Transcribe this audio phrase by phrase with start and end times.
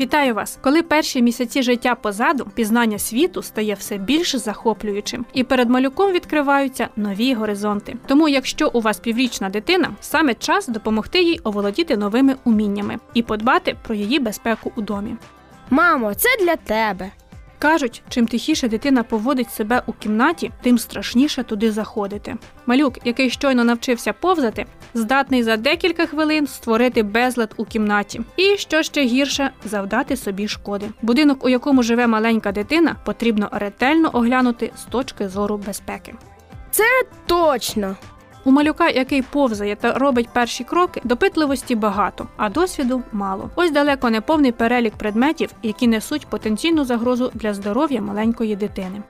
[0.00, 0.58] Вітаю вас!
[0.60, 6.88] Коли перші місяці життя позаду, пізнання світу стає все більш захоплюючим, і перед малюком відкриваються
[6.96, 7.96] нові горизонти.
[8.06, 13.76] Тому, якщо у вас піврічна дитина, саме час допомогти їй оволодіти новими уміннями і подбати
[13.82, 15.16] про її безпеку у домі.
[15.70, 17.10] Мамо, це для тебе.
[17.58, 22.36] Кажуть, чим тихіше дитина поводить себе у кімнаті, тим страшніше туди заходити.
[22.66, 28.82] Малюк, який щойно навчився повзати, здатний за декілька хвилин створити безлад у кімнаті, і що
[28.82, 30.86] ще гірше завдати собі шкоди.
[31.02, 36.14] Будинок, у якому живе маленька дитина, потрібно ретельно оглянути з точки зору безпеки.
[36.70, 36.84] Це
[37.26, 37.96] Точно.
[38.48, 43.50] У малюка, який повзає та робить перші кроки, допитливості багато, а досвіду мало.
[43.56, 49.02] Ось далеко не повний перелік предметів, які несуть потенційну загрозу для здоров'я маленької дитини.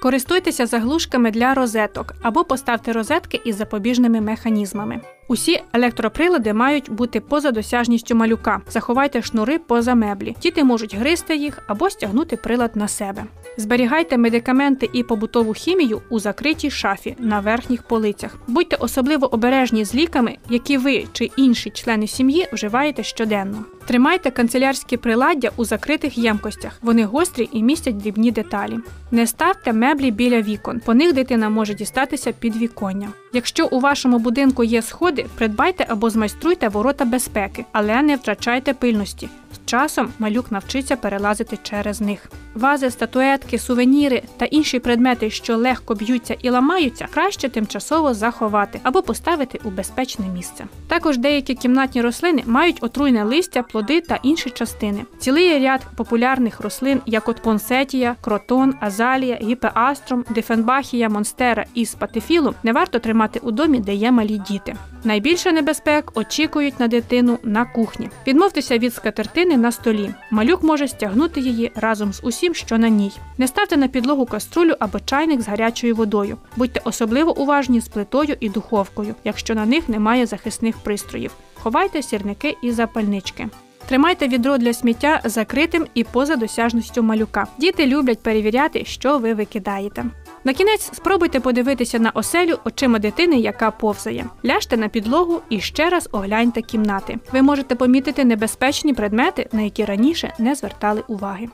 [0.00, 5.00] Користуйтеся заглушками для розеток або поставте розетки із запобіжними механізмами.
[5.28, 8.60] Усі електроприлади мають бути поза досяжністю малюка.
[8.68, 10.36] Заховайте шнури поза меблі.
[10.42, 13.24] Діти можуть гризти їх або стягнути прилад на себе.
[13.56, 18.36] Зберігайте медикаменти і побутову хімію у закритій шафі на верхніх полицях.
[18.46, 23.64] Будьте особливо обережні з ліками, які ви чи інші члени сім'ї вживаєте щоденно.
[23.86, 26.78] Тримайте канцелярські приладдя у закритих ємкостях.
[26.82, 28.78] Вони гострі і містять дрібні деталі.
[29.10, 33.08] Не ставте меблі біля вікон, по них дитина може дістатися під віконня.
[33.32, 39.28] Якщо у вашому будинку є сходи, придбайте або змайструйте ворота безпеки, але не втрачайте пильності.
[39.66, 42.30] Часом малюк навчиться перелазити через них.
[42.54, 49.02] Вази, статуетки, сувеніри та інші предмети, що легко б'ються і ламаються, краще тимчасово заховати або
[49.02, 50.64] поставити у безпечне місце.
[50.88, 55.04] Також деякі кімнатні рослини мають отруйне листя, плоди та інші частини.
[55.18, 62.72] Цілий ряд популярних рослин, як от понсетія, кротон, азалія, гіпеастром, дифенбахія, монстера і спатифілум, не
[62.72, 64.76] варто тримати у домі, де є малі діти.
[65.04, 68.10] Найбільше небезпек очікують на дитину на кухні.
[68.26, 70.14] Відмовтеся від скатертини на столі.
[70.30, 73.12] Малюк може стягнути її разом з усім, що на ній.
[73.38, 76.36] Не ставте на підлогу каструлю або чайник з гарячою водою.
[76.56, 81.32] Будьте особливо уважні з плитою і духовкою, якщо на них немає захисних пристроїв.
[81.54, 83.48] Ховайте сірники і запальнички.
[83.88, 87.46] Тримайте відро для сміття закритим і поза досяжністю малюка.
[87.58, 90.04] Діти люблять перевіряти, що ви викидаєте.
[90.46, 94.26] На кінець спробуйте подивитися на оселю очима дитини, яка повзає.
[94.44, 97.18] Ляжте на підлогу і ще раз огляньте кімнати.
[97.32, 101.48] Ви можете помітити небезпечні предмети, на які раніше не звертали уваги.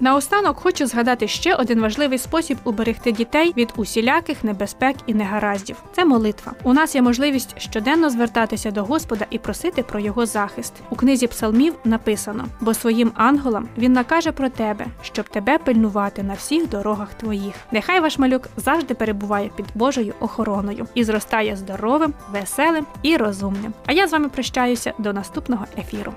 [0.00, 5.76] Наостанок хочу згадати ще один важливий спосіб уберегти дітей від усіляких небезпек і негараздів.
[5.92, 6.52] Це молитва.
[6.62, 10.72] У нас є можливість щоденно звертатися до Господа і просити про його захист.
[10.90, 16.34] У книзі псалмів написано: бо своїм ангелам він накаже про тебе, щоб тебе пильнувати на
[16.34, 17.54] всіх дорогах твоїх.
[17.72, 23.72] Нехай ваш малюк завжди перебуває під Божою охороною і зростає здоровим, веселим і розумним.
[23.86, 26.12] А я з вами прощаюся до наступного ефіру.